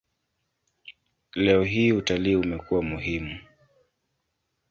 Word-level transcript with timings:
Leo 1.35 1.63
hii 1.63 1.91
utalii 1.91 2.35
umekuwa 2.35 2.81
muhimu. 2.83 3.37